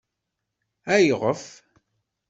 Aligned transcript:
Ayɣef? 0.93 1.43